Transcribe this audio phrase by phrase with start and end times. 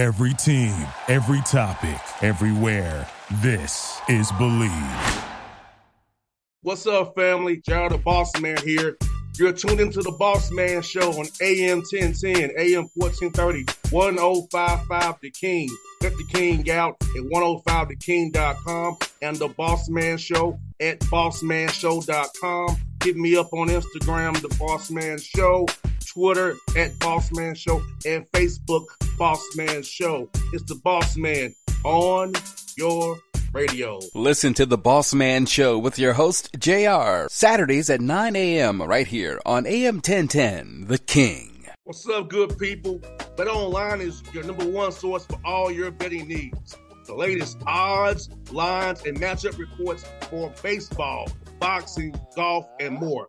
[0.00, 0.74] Every team,
[1.08, 3.06] every topic, everywhere.
[3.42, 5.24] This is Bleav.
[6.62, 7.58] What's up, family?
[7.58, 8.96] JR the Boss Man here.
[9.38, 15.68] You're tuned into the Boss Man Show on AM 1010, AM 1430, 1055 The King.
[16.00, 22.76] Check oh The King out at 105theking.com and the Boss Man Show at bossmanshow.com.
[23.04, 25.66] Hit me up on Instagram, The Boss Man Show,
[26.12, 28.86] Twitter at Boss Man Show, and Facebook,
[29.16, 30.28] Boss Man Show.
[30.52, 31.54] It's the Boss Man
[31.84, 32.32] on
[32.76, 33.16] your
[33.52, 34.00] radio.
[34.14, 38.82] Listen to the Boss Man Show with your host, JR, Saturdays at 9 a.m.
[38.82, 41.66] right here on AM 1010, The King.
[41.84, 43.00] What's up, good people?
[43.36, 46.76] Bet Online is your number one source for all your betting needs.
[47.06, 53.28] The latest odds, lines, and matchup reports for baseball, boxing, golf, and more.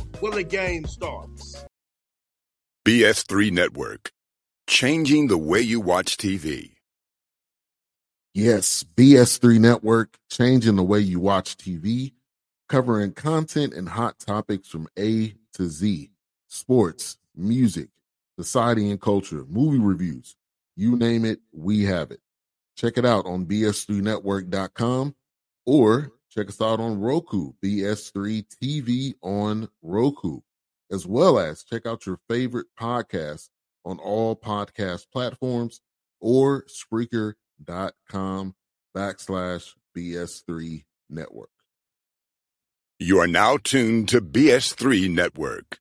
[0.21, 1.65] when the game starts.
[2.85, 4.11] BS3 Network,
[4.67, 6.71] changing the way you watch TV.
[8.33, 12.13] Yes, BS3 Network, changing the way you watch TV,
[12.69, 16.11] covering content and hot topics from A to Z
[16.51, 17.89] sports, music,
[18.37, 20.35] society and culture, movie reviews.
[20.75, 22.19] You name it, we have it.
[22.75, 25.15] Check it out on bs3network.com
[25.65, 30.39] or check us out on Roku, BS3 TV on Roku,
[30.91, 33.49] as well as check out your favorite podcast
[33.85, 35.81] on all podcast platforms
[36.19, 38.55] or Spreaker.com
[38.95, 41.49] backslash BS3 Network.
[42.99, 45.80] You are now tuned to BS3 Network.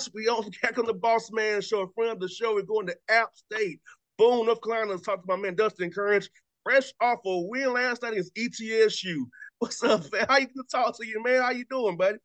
[0.00, 1.82] Folks, we on back on the Boss Man Show.
[1.82, 3.80] A friend of the show, we're going to App State,
[4.16, 6.30] Boone, North Carolina, to talk to my man Dustin Kerns.
[6.64, 9.24] Fresh off a win last night against ETSU.
[9.58, 10.24] What's up, man?
[10.26, 11.42] How you good talk to you, man?
[11.42, 12.16] How you doing, buddy?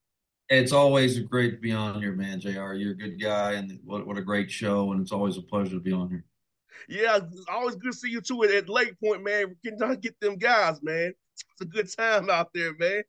[0.47, 2.39] It's always great to be on here, man.
[2.39, 2.75] Jr.
[2.75, 5.71] You're a good guy, and what what a great show, and it's always a pleasure
[5.71, 6.23] to be on here.
[6.87, 9.55] Yeah, it's always good to see you too at, at Lake Point, man.
[9.63, 11.13] We can get them guys, man.
[11.33, 13.03] It's a good time out there, man.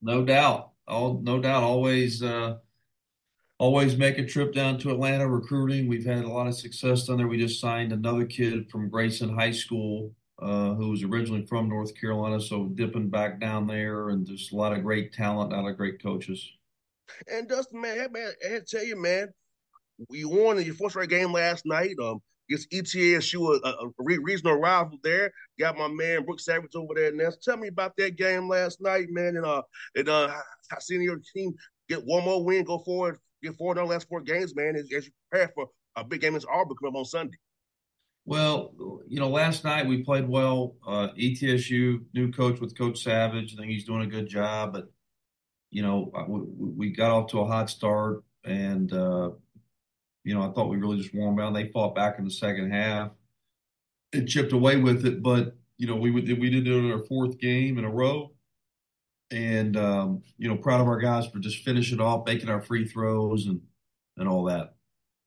[0.00, 1.64] No doubt, all no doubt.
[1.64, 2.58] Always, uh,
[3.58, 5.88] always make a trip down to Atlanta recruiting.
[5.88, 7.28] We've had a lot of success down there.
[7.28, 11.98] We just signed another kid from Grayson High School, uh, who was originally from North
[11.98, 15.70] Carolina, so dipping back down there, and just a lot of great talent, a lot
[15.70, 16.52] of great coaches.
[17.28, 19.28] And Dustin, man, I had to tell you, man,
[20.10, 21.94] we won in your first rate game last night.
[22.02, 25.32] Um, against ETSU, a, a, a regional rival there.
[25.58, 27.12] Got my man Brooks Savage over there.
[27.12, 29.36] Now, tell me about that game last night, man.
[29.36, 29.62] And uh,
[29.94, 30.32] and uh,
[30.72, 31.54] I seen your team
[31.88, 34.84] get one more win, go forward, get four on the last four games, man, as,
[34.96, 37.36] as you prepare for a big game against Auburn coming up on Sunday.
[38.24, 38.72] Well,
[39.06, 40.74] you know, last night we played well.
[40.86, 43.54] Uh, ETSU, new coach with Coach Savage.
[43.54, 44.72] I think he's doing a good job.
[44.72, 44.90] But,
[45.70, 48.24] you know, we, we got off to a hot start.
[48.44, 49.30] And, uh,
[50.24, 51.52] you know, I thought we really just warmed down.
[51.52, 53.10] They fought back in the second half
[54.12, 55.22] and chipped away with it.
[55.22, 58.32] But, you know, we, we did it in our fourth game in a row.
[59.30, 62.86] And, um, you know, proud of our guys for just finishing off, making our free
[62.86, 63.60] throws and,
[64.16, 64.74] and all that.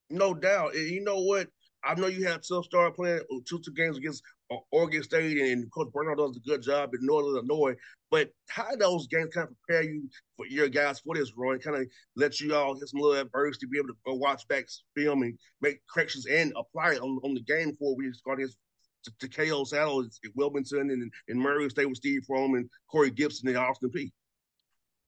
[0.09, 0.73] No doubt.
[0.73, 1.49] And you know what?
[1.83, 4.23] I know you had to start playing two two games against
[4.71, 7.75] Oregon State, and Coach Burno does a good job in Northern Illinois.
[8.11, 11.59] But how those games kind of prepare you for your guys for this run?
[11.59, 11.85] Kind of
[12.15, 14.65] let you all get some little adversity, to be able to go watch back
[14.95, 18.57] film and make corrections and apply it on, on the game before we start against
[19.03, 23.11] to, to Coach Siddle at Wilmington and, and Murray State with Steve Prohm and Corey
[23.11, 24.11] Gibson and Austin Peay.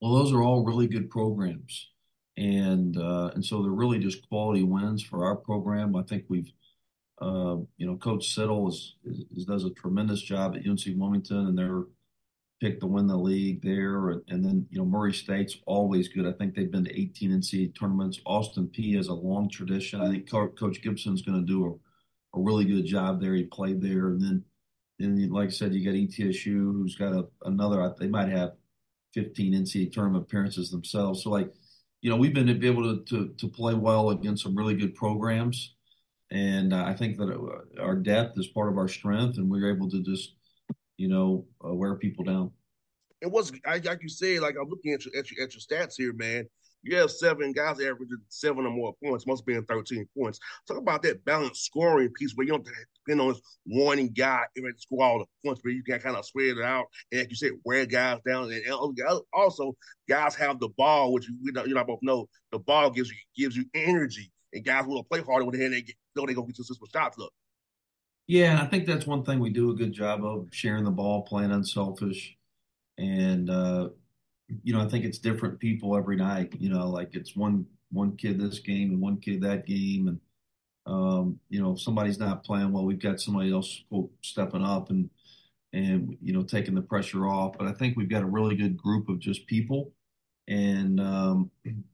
[0.02, 1.90] Well, those are all really good programs.
[2.38, 5.96] And uh, and so they're really just quality wins for our program.
[5.96, 6.52] I think we've
[7.22, 11.58] uh, you know, Coach Siddle is, is, does a tremendous job at UNC Wilmington, and
[11.58, 11.84] they're
[12.60, 14.10] picked to win the league there.
[14.28, 16.26] And then, you know, Murray State's always good.
[16.26, 18.20] I think they've been to 18 NCAA tournaments.
[18.26, 20.02] Austin Peay has a long tradition.
[20.02, 21.74] I think Coach Gibson's going to do a,
[22.36, 23.34] a really good job there.
[23.34, 24.08] He played there.
[24.10, 24.44] And then,
[25.00, 28.54] and like I said, you got ETSU, who's got a, another, they might have
[29.14, 31.24] 15 NCAA tournament appearances themselves.
[31.24, 31.52] So, like,
[32.02, 35.76] you know, we've been able to, to, to play well against some really good programs.
[36.32, 39.90] And I think that uh, our depth is part of our strength, and we're able
[39.90, 40.34] to just
[41.02, 42.52] you know, uh, wear people down.
[43.22, 45.96] It was like you said, like I'm looking at your, at your at your stats
[45.98, 46.48] here, man.
[46.84, 50.40] You have seven guys averaging seven or more points, must be in 13 points.
[50.68, 52.68] Talk about that balanced scoring piece where you don't
[53.06, 56.26] depend on this one guy to score all the points, but you can kind of
[56.26, 56.86] spread it out.
[57.12, 58.52] And like you said, wear guys down.
[58.52, 59.76] And also,
[60.10, 63.16] guys have the ball, which we know, you know both know the ball gives you
[63.36, 66.78] gives you energy, and guys will play harder when they know they're gonna get some
[66.92, 67.30] shots up.
[68.28, 70.92] Yeah, and I think that's one thing we do a good job of sharing the
[70.92, 72.38] ball, playing unselfish,
[72.98, 73.90] and uh,
[74.64, 76.54] you know I think it's different people every night.
[76.60, 80.20] You know, like it's one one kid this game and one kid that game, and
[80.86, 84.90] um, you know if somebody's not playing well, we've got somebody else quote, stepping up
[84.90, 85.10] and
[85.74, 87.58] and you know taking the pressure off.
[87.58, 89.92] But I think we've got a really good group of just people,
[90.48, 91.52] and um,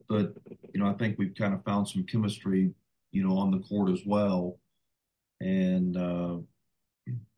[0.09, 0.33] but
[0.73, 2.73] you know I think we've kind of found some chemistry,
[3.11, 4.59] you know, on the court as well
[5.39, 6.37] and uh,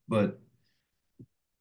[0.07, 0.39] but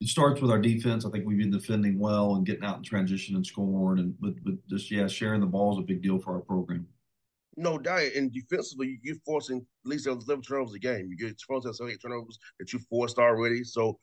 [0.00, 1.04] it starts with our defense.
[1.04, 4.34] I think we've been defending well and getting out in transition and scoring, and but,
[4.44, 6.86] but just yeah, sharing the ball is a big deal for our program.
[7.56, 11.08] No doubt, and defensively, you're forcing at least 11 turnovers a game.
[11.10, 13.64] You get supposed to have eight turnovers that you forced already.
[13.64, 13.98] So,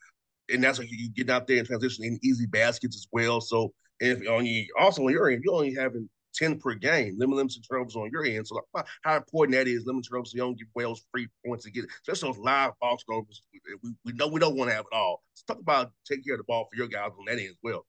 [0.51, 3.39] and that's like you get out there and transition in easy baskets as well.
[3.39, 3.71] So,
[4.01, 7.56] if on you also on your end, you're only having 10 per game, limit limits
[7.56, 8.45] and turnovers on your end.
[8.47, 11.63] So like, how important that is, limit turnovers so you don't give Wales free points
[11.65, 11.86] to get.
[12.06, 13.42] Just those live box turnovers,
[13.83, 15.23] we, we know we don't want to have it all.
[15.31, 17.57] Let's talk about taking care of the ball for your guys on that end as
[17.63, 17.85] well.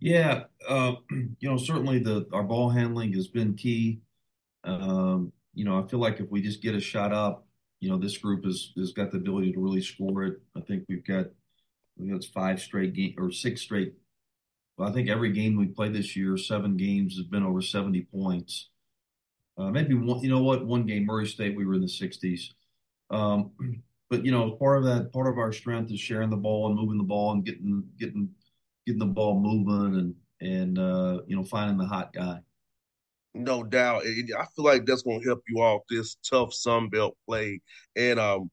[0.00, 4.00] Yeah, uh, you know, certainly the our ball handling has been key.
[4.64, 7.46] Um, you know, I feel like if we just get a shot up,
[7.80, 10.40] you know, this group has has got the ability to really score it.
[10.56, 11.26] I think we've got
[12.00, 13.94] I it's five straight game or six straight
[14.76, 18.02] Well, I think every game we played this year, seven games, has been over 70
[18.12, 18.68] points.
[19.56, 22.52] Uh, maybe one, you know what, one game, Murray State, we were in the 60s.
[23.10, 23.50] Um,
[24.10, 26.76] but you know, part of that, part of our strength is sharing the ball and
[26.76, 28.28] moving the ball and getting, getting,
[28.86, 32.38] getting the ball moving and and uh, you know, finding the hot guy.
[33.34, 37.16] No doubt, I feel like that's going to help you off this tough Sun Belt
[37.26, 37.60] play.
[37.96, 38.50] And um,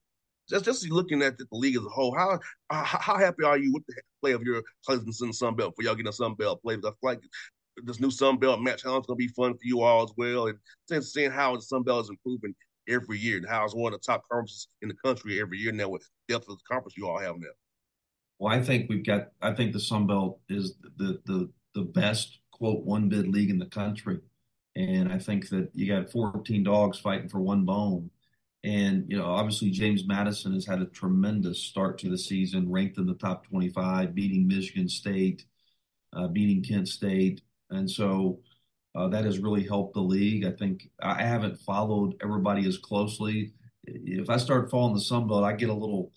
[0.50, 3.86] just just looking at the league as a whole, how how happy are you with
[3.88, 6.76] the play of your the Sun Belt for y'all getting a Sun Belt play?
[6.76, 7.24] Because I feel like
[7.84, 10.48] this new Sun Belt match is going to be fun for you all as well,
[10.48, 10.58] and
[10.88, 12.54] since seeing how the Sun Belt is improving
[12.88, 15.72] every year and how it's one of the top conferences in the country every year
[15.72, 17.48] now with depth of the conference you all have now.
[18.40, 19.30] Well, I think we've got.
[19.42, 23.60] I think the Sun Belt is the the the best quote one bid league in
[23.60, 24.20] the country,
[24.76, 28.10] and I think that you got 14 dogs fighting for one bone
[28.66, 32.98] and, you know, obviously James Madison has had a tremendous start to the season, ranked
[32.98, 35.46] in the top 25, beating Michigan State,
[36.14, 37.42] uh, beating Kent State.
[37.70, 38.40] And so
[38.96, 40.46] uh, that has really helped the league.
[40.46, 43.52] I think I haven't followed everybody as closely.
[43.84, 46.12] If I start following the Sun Belt, I get a little,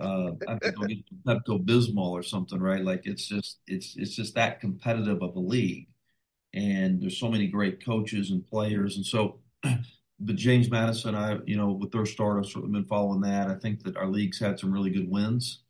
[0.00, 2.84] uh, I think I'll get Pepto Bismol or something, right?
[2.84, 5.88] Like it's just, it's, it's just that competitive of a league.
[6.54, 8.96] And there's so many great coaches and players.
[8.96, 13.22] And so, but James Madison, I you know with their start, I've certainly been following
[13.22, 13.48] that.
[13.48, 15.62] I think that our league's had some really good wins,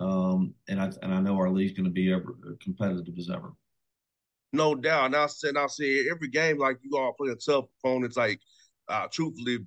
[0.00, 3.52] um, and I and I know our league's going to be ever competitive as ever.
[4.54, 5.06] No doubt.
[5.06, 8.16] And I said, I say every game like you all play a tough opponents.
[8.16, 8.38] Like,
[8.88, 9.58] uh, truthfully,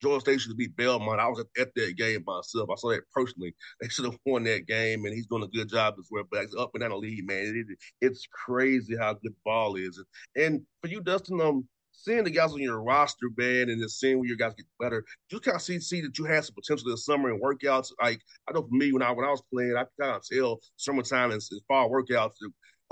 [0.00, 1.20] Georgia State should beat Belmont.
[1.20, 2.70] I was at, at, that game myself.
[2.72, 3.54] I saw that personally.
[3.82, 6.24] They should have won that game, and he's doing a good job as well.
[6.30, 9.98] But up and down the league, man, it, it's crazy how good ball is.
[9.98, 10.06] And,
[10.42, 14.18] and for you, Dustin, um, seeing the guys on your roster, man, and just seeing
[14.18, 16.90] where your guys get better, you kind of see see that you had some potential
[16.90, 17.92] this summer in workouts.
[18.00, 20.60] Like I know for me, when I when I was playing, I kind of tell
[20.76, 22.36] summertime and, and fall workouts.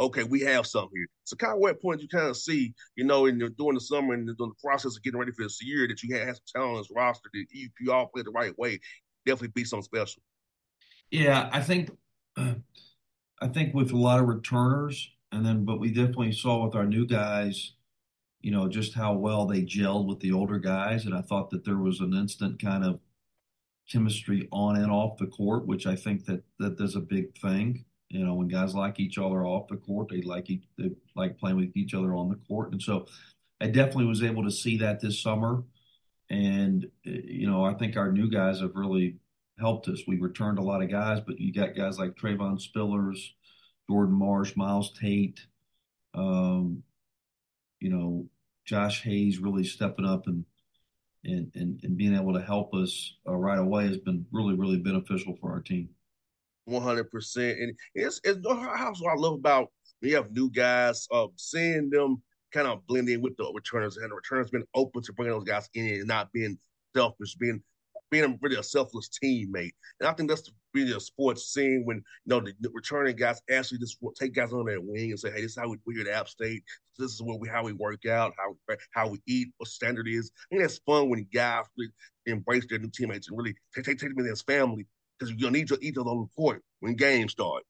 [0.01, 1.09] Okay, we have something here.
[1.25, 3.81] So, kind of what point you kind of see, you know, in the, during the
[3.81, 6.43] summer and during the process of getting ready for this year, that you had some
[6.55, 8.79] talent on this roster that if you all play the right way,
[9.27, 10.23] definitely be something special.
[11.11, 11.91] Yeah, I think,
[12.37, 12.55] uh,
[13.41, 16.87] I think with a lot of returners, and then, but we definitely saw with our
[16.87, 17.73] new guys
[18.41, 21.07] you know, just how well they gelled with the older guys.
[21.07, 23.01] And I thought that there was an instant kind of
[23.91, 27.85] chemistry on and off the court, which I think that that is a big thing.
[28.11, 31.39] You know, when guys like each other off the court, they like each, they like
[31.39, 32.73] playing with each other on the court.
[32.73, 33.07] And so
[33.61, 35.63] I definitely was able to see that this summer.
[36.31, 39.17] And, you know, I think our new guys have really
[39.59, 40.03] helped us.
[40.07, 43.19] We returned a lot of guys, but you got guys like Trayvon Spillers,
[43.91, 45.41] Jordan Marsh, Miles Tate,
[46.15, 46.83] um,
[47.81, 48.27] you know,
[48.65, 50.45] Josh Hayes really stepping up and
[51.25, 54.77] and and, and being able to help us uh, right away has been really really
[54.77, 55.89] beneficial for our team.
[56.69, 59.69] One hundred percent, and it's it's that's what I love about
[60.03, 61.07] we have new guys.
[61.11, 62.23] Uh, seeing them
[62.53, 65.45] kind of blend in with the returners, and the returners been open to bringing those
[65.45, 66.59] guys in and not being
[66.95, 67.63] selfish, being
[68.11, 69.73] being really a selfless teammate.
[70.01, 73.41] And I think that's really a sports scene when you know the, the, returning guys
[73.51, 76.01] actually just take guys on their wing and say, "Hey, this is how we we
[76.01, 76.65] at App State.
[76.99, 80.07] This is what we how we work out, how we, how we eat, what standard
[80.07, 81.93] is." I think that's fun when guys really
[82.27, 84.87] embrace their new teammates and really take take, take them in as family
[85.19, 87.65] because you're need to each other on the court when games start.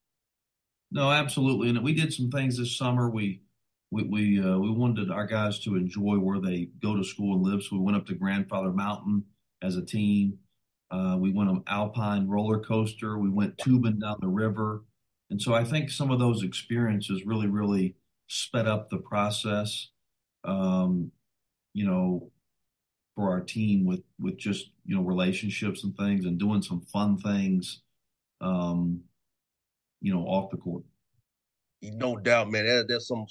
[0.91, 3.11] No, absolutely, and we did some things this summer.
[3.11, 3.43] We
[3.91, 7.45] we we uh, we wanted our guys to enjoy where they go to school and
[7.45, 9.25] live, so we went up to Grandfather Mountain
[9.63, 10.39] as a team.
[10.91, 13.19] Uh, we went on Alpine roller coaster.
[13.19, 14.85] We went tubing down the river,
[15.31, 17.97] and so I think some of those experiences really, really
[18.29, 19.89] sped up the process.
[20.45, 21.13] Um,
[21.75, 22.31] you know,
[23.19, 27.19] for our team with with just you know relationships and things, and doing some fun
[27.19, 27.83] things.
[28.41, 29.01] Um,
[30.01, 30.85] you know, off the court.
[31.83, 32.67] No doubt, man.
[32.67, 33.27] That, that's some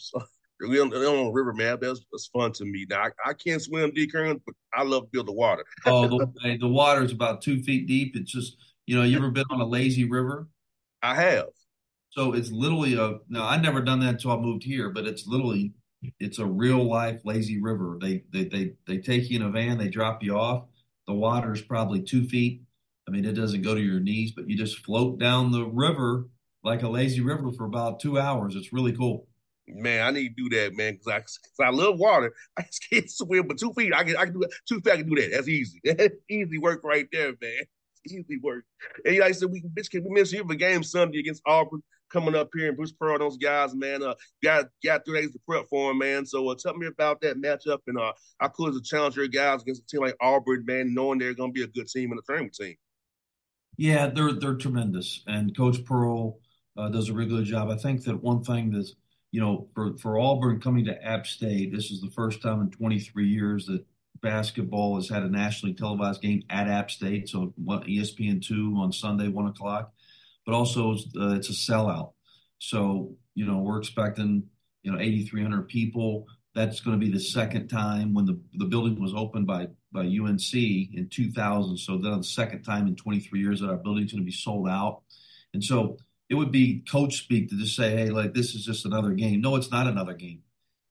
[0.59, 1.77] we on, on the river, man.
[1.79, 2.85] That's, that's fun to me.
[2.89, 5.63] Now I, I can't swim deep current, but I love to build the water.
[5.85, 8.17] oh, the, the water is about two feet deep.
[8.17, 10.49] It's just you know, you ever been on a lazy river?
[11.01, 11.47] I have.
[12.09, 13.43] So it's literally a no.
[13.43, 15.71] I never done that until I moved here, but it's literally
[16.19, 17.97] it's a real life lazy river.
[17.99, 20.65] They they they they take you in a van, they drop you off.
[21.07, 22.61] The water is probably two feet.
[23.07, 26.27] I mean, it doesn't go to your knees, but you just float down the river
[26.63, 28.55] like a lazy river for about two hours.
[28.55, 29.27] It's really cool.
[29.69, 32.33] Man, I need to do that, man, because I, I love water.
[32.57, 34.51] I just can't swim, but two feet, I can, I can do it.
[34.67, 35.31] Two feet, I can do that.
[35.31, 35.81] That's easy.
[36.29, 37.61] Easy work right there, man.
[38.05, 38.63] Easy work.
[39.05, 41.83] And like I said, we bitch, can we miss you for game Sunday against Auburn
[42.09, 44.03] coming up here and Bruce Pearl, those guys, man.
[44.03, 46.25] Uh, got got three days to prep for him, man.
[46.25, 48.13] So uh, tell me about that matchup and uh,
[48.49, 51.51] cool is to challenge your guys against a team like Auburn, man, knowing they're going
[51.51, 52.75] to be a good team and a tournament team.
[53.77, 56.39] Yeah, they're they're tremendous, and Coach Pearl
[56.77, 57.69] uh, does a really good job.
[57.69, 58.95] I think that one thing that's
[59.31, 62.71] you know, for, for Auburn coming to App State, this is the first time in
[62.71, 63.85] 23 years that
[64.21, 67.29] basketball has had a nationally televised game at App State.
[67.29, 69.93] So ESPN two on Sunday, one o'clock,
[70.47, 72.13] but also uh, it's a sellout.
[72.57, 74.45] So you know we're expecting
[74.81, 76.25] you know 8,300 people.
[76.55, 80.01] That's going to be the second time when the the building was opened by by
[80.01, 81.77] UNC in 2000.
[81.77, 84.67] So then the second time in 23 years that our building's going to be sold
[84.67, 85.01] out.
[85.53, 85.97] And so
[86.29, 89.41] it would be coach speak to just say, "Hey, like this is just another game."
[89.41, 90.43] No, it's not another game.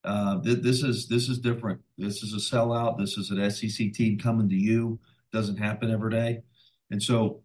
[0.04, 1.80] Uh, th- this is this is different.
[1.96, 2.98] This is a sellout.
[2.98, 5.00] This is an SEC team coming to you.
[5.32, 6.42] Doesn't happen every day,
[6.90, 7.42] and so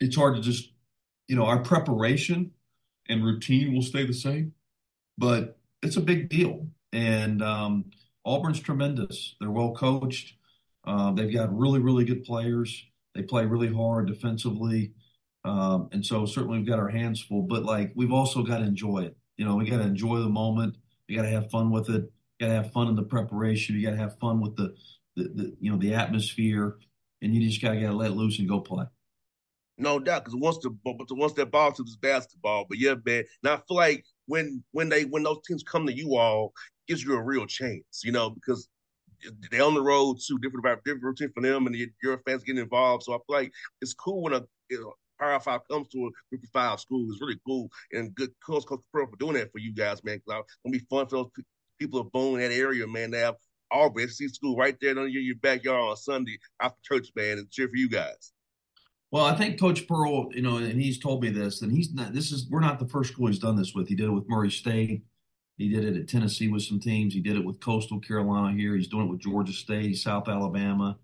[0.00, 0.70] it's hard to just,
[1.28, 2.50] you know, our preparation
[3.08, 4.52] and routine will stay the same,
[5.16, 6.66] but it's a big deal.
[6.92, 7.90] And um,
[8.24, 9.36] Auburn's tremendous.
[9.40, 10.34] They're well coached.
[10.84, 12.84] Uh, they've got really really good players.
[13.14, 14.92] They play really hard defensively.
[15.44, 18.64] Um, and so certainly we've got our hands full, but like we've also got to
[18.64, 19.16] enjoy it.
[19.36, 20.76] You know, we got to enjoy the moment.
[21.08, 22.10] We got to have fun with it.
[22.38, 23.76] You got to have fun in the preparation.
[23.76, 24.74] You got to have fun with the,
[25.16, 26.76] the, the, you know, the atmosphere,
[27.22, 28.84] and you just got to let loose and go play.
[29.80, 33.22] No doubt, because once the once that ball to this basketball, but yeah, man.
[33.44, 36.52] Now I feel like when when they when those teams come to you all,
[36.88, 38.68] gives you a real chance, you know, because
[39.50, 42.62] they're on the road too, different about different routine for them, and your fans getting
[42.62, 43.04] involved.
[43.04, 46.10] So I feel like it's cool when a you know, Power Five comes to a
[46.30, 49.52] group of five school is really cool and good coach Coach Pearl for doing that
[49.52, 50.20] for you guys, man.
[50.26, 51.30] Because it's gonna be fun for those
[51.78, 53.12] people of Boone that area, man.
[53.12, 53.36] They have
[53.70, 57.68] Auburn SC school right there your, your backyard on Sunday after church, man, and cheer
[57.68, 58.32] for you guys.
[59.10, 62.12] Well, I think Coach Pearl, you know, and he's told me this, and he's not.
[62.12, 63.88] This is we're not the first school he's done this with.
[63.88, 65.02] He did it with Murray State.
[65.56, 67.14] He did it at Tennessee with some teams.
[67.14, 68.76] He did it with Coastal Carolina here.
[68.76, 70.98] He's doing it with Georgia State, South Alabama.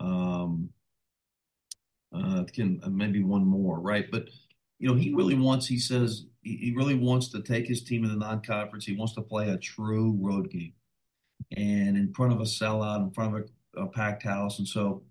[0.00, 0.70] Um,
[2.14, 4.06] uh, can uh, maybe one more, right?
[4.10, 4.28] But
[4.78, 5.66] you know, he really wants.
[5.66, 8.86] He says he really wants to take his team in the non-conference.
[8.86, 10.72] He wants to play a true road game,
[11.56, 13.42] and in front of a sellout, in front of
[13.76, 14.60] a, a packed house.
[14.60, 15.02] And so,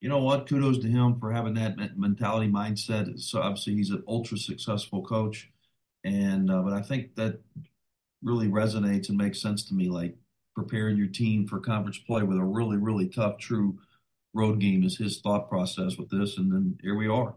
[0.00, 0.48] you know what?
[0.48, 3.20] Kudos to him for having that mentality mindset.
[3.20, 5.50] So obviously, he's an ultra successful coach,
[6.04, 7.40] and uh, but I think that
[8.22, 9.88] really resonates and makes sense to me.
[9.88, 10.16] Like
[10.54, 13.78] preparing your team for conference play with a really, really tough, true
[14.32, 17.34] road game is his thought process with this, and then here we are.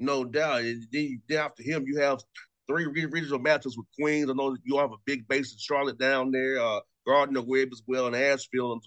[0.00, 0.62] No doubt.
[0.90, 2.20] Then after him, you have
[2.66, 4.30] three regional matches with Queens.
[4.30, 7.82] I know you have a big base in Charlotte down there, uh, Gardner Webb as
[7.86, 8.80] well, and Asheville.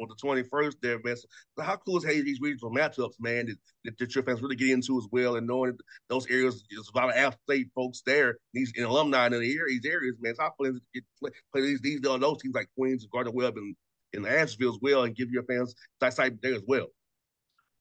[0.00, 1.16] On the 21st there, man.
[1.16, 4.56] So, how cool is having these regional matchups, man, that, that, that, your fans really
[4.56, 5.76] get into as well and knowing
[6.08, 9.78] those areas, there's a lot of out-state folks there, these and alumni in the area,
[9.80, 10.34] these areas, man.
[10.34, 13.56] So how fun get play, play these, these those teams like Queens and Gardner Webb
[13.56, 13.76] and,
[14.12, 16.86] and Asheville as well and give your fans that side there as well.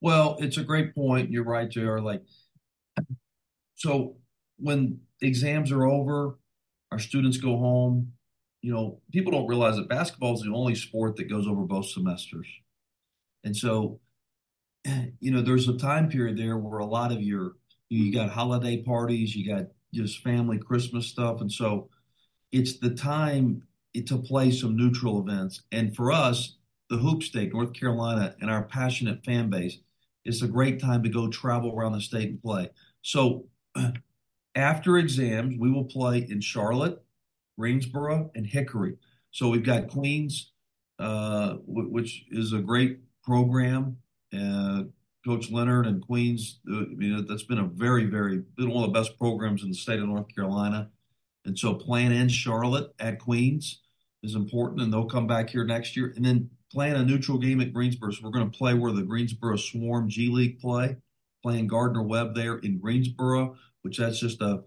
[0.01, 1.31] Well, it's a great point.
[1.31, 1.99] You're right, JR.
[1.99, 2.21] Like,
[3.75, 4.17] so
[4.57, 6.37] when exams are over,
[6.91, 8.11] our students go home,
[8.63, 11.85] you know, people don't realize that basketball is the only sport that goes over both
[11.85, 12.47] semesters.
[13.43, 13.99] And so,
[15.19, 17.51] you know, there's a time period there where a lot of your,
[17.89, 21.41] you got holiday parties, you got just family Christmas stuff.
[21.41, 21.89] And so
[22.53, 25.63] it's the time to play some neutral events.
[25.73, 26.55] And for us,
[26.89, 29.79] the Hoop State, North Carolina, and our passionate fan base,
[30.23, 32.69] it's a great time to go travel around the state and play.
[33.01, 33.45] So
[34.55, 37.03] after exams, we will play in Charlotte,
[37.57, 38.95] Greensboro, and Hickory.
[39.31, 40.51] So we've got Queens,
[40.99, 43.97] uh, w- which is a great program.
[44.35, 44.83] Uh,
[45.25, 48.93] Coach Leonard and Queens, uh, I mean, that's been a very, very, been one of
[48.93, 50.89] the best programs in the state of North Carolina.
[51.45, 53.81] And so playing in Charlotte at Queens
[54.21, 56.13] is important, and they'll come back here next year.
[56.15, 58.11] And then playing a neutral game at Greensboro.
[58.11, 60.97] So we're going to play where the Greensboro Swarm G League play,
[61.43, 64.63] playing Gardner Webb there in Greensboro, which that's just a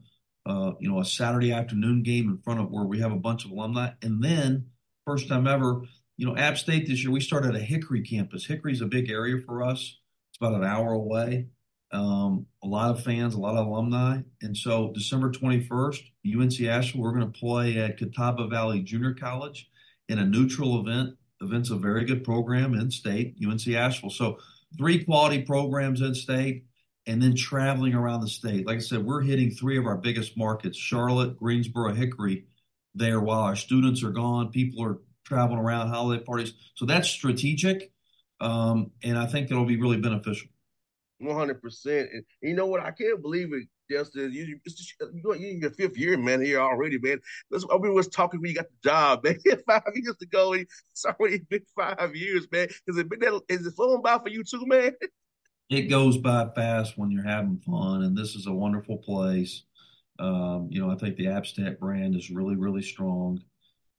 [0.46, 3.44] uh, you know, a Saturday afternoon game in front of where we have a bunch
[3.44, 3.90] of alumni.
[4.00, 4.66] And then,
[5.04, 5.82] first time ever,
[6.16, 8.46] you know, App State this year, we started a Hickory campus.
[8.46, 9.98] Hickory's a big area for us.
[10.30, 11.48] It's about an hour away.
[11.92, 14.20] Um, a lot of fans, a lot of alumni.
[14.40, 16.00] And so, December 21st,
[16.38, 19.68] UNC Asheville, we're going to play at Catawba Valley Junior College
[20.08, 21.16] in a neutral event.
[21.40, 24.10] Event's a very good program in state, UNC Asheville.
[24.10, 24.38] So,
[24.78, 26.66] three quality programs in state
[27.06, 28.66] and then traveling around the state.
[28.66, 32.46] Like I said, we're hitting three of our biggest markets Charlotte, Greensboro, Hickory
[32.94, 34.50] there while our students are gone.
[34.50, 36.52] People are traveling around holiday parties.
[36.74, 37.92] So that's strategic.
[38.40, 40.48] Um, and I think that'll be really beneficial.
[41.22, 42.00] 100%.
[42.12, 42.80] And you know what?
[42.80, 44.32] I can't believe it, Dustin.
[44.32, 44.58] You,
[45.14, 47.20] you're in your fifth year, man, here already, man.
[47.50, 49.38] That's what we was talking when you got the job, man.
[49.66, 52.68] five years ago, it's already been five years, man.
[52.86, 54.92] Has it been that, is it flown by for you too, man?
[55.68, 59.62] it goes by fast when you're having fun, and this is a wonderful place.
[60.18, 63.42] Um, you know, I think the State brand is really, really strong,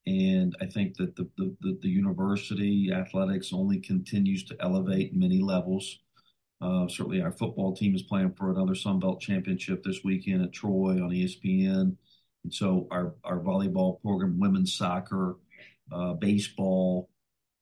[0.05, 5.41] and I think that the, the the, the university athletics only continues to elevate many
[5.41, 5.99] levels.
[6.61, 10.53] Uh, certainly, our football team is playing for another Sun Belt championship this weekend at
[10.53, 11.95] Troy on ESPN,
[12.43, 15.35] and so our our volleyball program, women's soccer,
[15.91, 17.09] uh, baseball,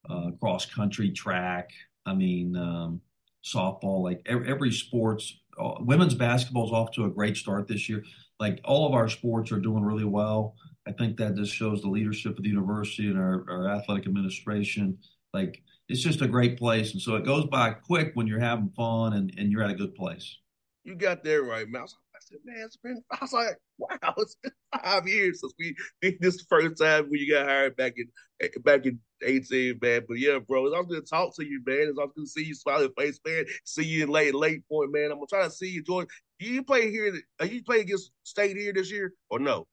[0.09, 1.71] uh, cross country, track.
[2.05, 2.55] I mean.
[2.55, 3.01] Um,
[3.45, 5.39] softball, like every, every sports.
[5.57, 8.03] Uh, women's basketball is off to a great start this year.
[8.39, 10.55] Like all of our sports are doing really well.
[10.87, 14.97] I think that just shows the leadership of the university and our, our athletic administration.
[15.33, 16.91] Like it's just a great place.
[16.93, 19.75] And so it goes by quick when you're having fun and, and you're at a
[19.75, 20.37] good place.
[20.83, 21.85] You got there right, man.
[22.25, 24.51] Said, man, it's been, I was like, wow, it's been
[24.83, 28.07] five years since we did this first time when you got hired back in
[28.63, 30.01] back in 18, man.
[30.07, 31.87] But yeah, bro, it's always good to talk to you, man.
[31.89, 33.45] It's always good to see you smiling face, man.
[33.63, 35.11] See you in late late point, man.
[35.11, 36.09] I'm gonna try to see you, Jordan.
[36.39, 37.13] Do you play here?
[37.39, 39.67] Are you play against State here this year or no?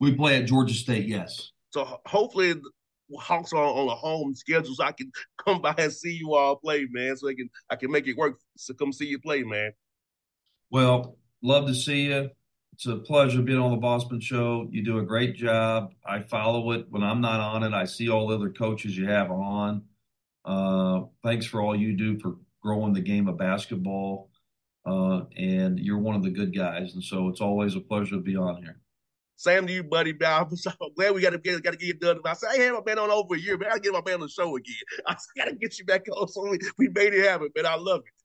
[0.00, 1.52] We play at Georgia State, yes.
[1.70, 2.54] So hopefully
[3.18, 5.12] Hawks are on a home schedule, so I can
[5.44, 7.16] come by and see you all play, man.
[7.16, 9.72] So I can I can make it work to come see you play, man.
[10.70, 12.30] Well, love to see you.
[12.72, 14.66] It's a pleasure being on the Bossman Show.
[14.70, 15.92] You do a great job.
[16.06, 17.74] I follow it when I'm not on it.
[17.74, 19.82] I see all the other coaches you have on.
[20.44, 24.30] Uh, thanks for all you do for growing the game of basketball.
[24.84, 26.94] Uh, and you're one of the good guys.
[26.94, 28.80] And so it's always a pleasure to be on here.
[29.36, 30.14] Same to you, buddy.
[30.24, 32.20] I'm so glad we got to get got to get it done.
[32.24, 33.70] I said I haven't been on over a year, man.
[33.72, 34.74] I get my man on the show again.
[35.06, 36.28] I got to get you back on.
[36.28, 37.66] So we, we made it happen, man.
[37.66, 38.21] I love it.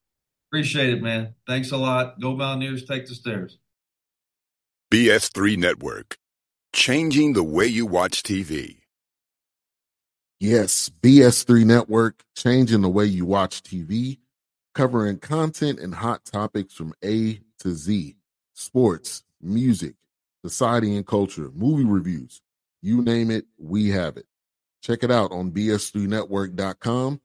[0.49, 1.33] Appreciate it, man.
[1.45, 2.19] Thanks a lot.
[2.19, 2.85] Go Mountaineers.
[2.85, 3.57] Take the stairs.
[4.91, 6.17] BS3 Network,
[6.71, 8.77] changing the way you watch TV.
[10.39, 14.19] Yes, BS3 Network, changing the way you watch TV,
[14.73, 18.15] covering content and hot topics from A to Z
[18.57, 19.93] sports, music,
[20.43, 22.41] society and culture, movie reviews.
[22.81, 24.25] You name it, we have it.
[24.81, 27.21] Check it out on bs3network.com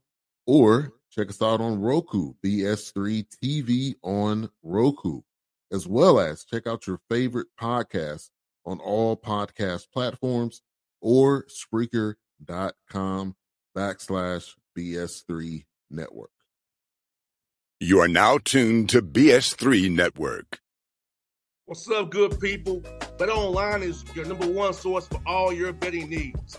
[0.47, 5.23] or check us out on Roku, BS3 TV on Roku
[5.73, 8.29] as well as check out your favorite podcast
[8.67, 10.61] on all podcast platforms
[11.01, 13.35] or Spreaker.com
[13.77, 16.31] backslash BS3 Network.
[17.81, 20.61] You are now tuned to BS3 Network.
[21.65, 22.83] What's up, good people?
[23.19, 26.59] Bet Online is your number one source for all your betting needs.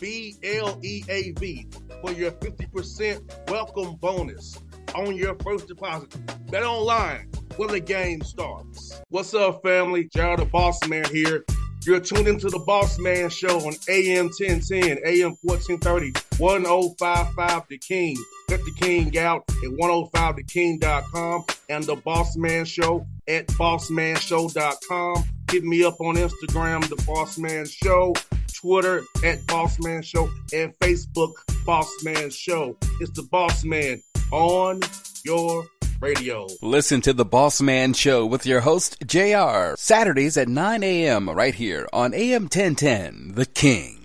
[0.00, 1.66] B L E A V,
[2.00, 4.58] for your 50% welcome bonus
[4.94, 6.14] on your first deposit.
[6.50, 9.00] Bet online where the game starts.
[9.08, 10.08] What's up, family?
[10.14, 11.44] JR the Boss Man here.
[11.86, 18.16] You're tuned into the Boss Man Show on AM 1010, AM 1430, 1055 The King.
[18.48, 25.24] Let the King out at 105theking.com and the Boss Man Show at bossmanshow.com.
[25.50, 28.12] Hit me up on Instagram, The Boss Man Show,
[28.54, 31.32] Twitter at Boss Man Show, and Facebook,
[31.64, 32.76] Boss Man Show.
[33.00, 34.80] It's the Boss Man on
[35.24, 35.64] your
[36.00, 36.46] radio.
[36.62, 41.28] Listen to the Boss Man Show with your host, JR, Saturdays at 9 a.m.
[41.28, 43.98] right here on AM 1010, The King.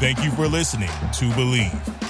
[0.00, 2.09] Thank you for listening to Bleav.